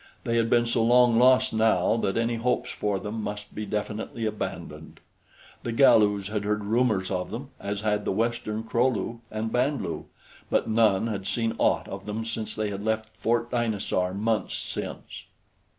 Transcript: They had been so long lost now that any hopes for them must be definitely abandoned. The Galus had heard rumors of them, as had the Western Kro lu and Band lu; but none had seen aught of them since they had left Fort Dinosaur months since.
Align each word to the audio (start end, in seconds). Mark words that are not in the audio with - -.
They 0.23 0.37
had 0.37 0.49
been 0.49 0.65
so 0.65 0.81
long 0.83 1.19
lost 1.19 1.53
now 1.53 1.95
that 1.97 2.17
any 2.17 2.37
hopes 2.37 2.71
for 2.71 2.97
them 2.99 3.21
must 3.21 3.53
be 3.53 3.67
definitely 3.67 4.25
abandoned. 4.25 4.99
The 5.61 5.71
Galus 5.71 6.29
had 6.29 6.43
heard 6.43 6.63
rumors 6.65 7.11
of 7.11 7.29
them, 7.29 7.49
as 7.59 7.81
had 7.81 8.03
the 8.03 8.11
Western 8.11 8.63
Kro 8.63 8.87
lu 8.89 9.21
and 9.29 9.51
Band 9.51 9.83
lu; 9.83 10.07
but 10.49 10.67
none 10.67 11.05
had 11.05 11.27
seen 11.27 11.53
aught 11.59 11.87
of 11.87 12.07
them 12.07 12.25
since 12.25 12.55
they 12.55 12.71
had 12.71 12.83
left 12.83 13.15
Fort 13.15 13.51
Dinosaur 13.51 14.11
months 14.15 14.57
since. 14.57 15.25